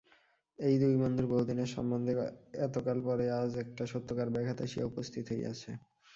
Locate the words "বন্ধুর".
1.01-1.27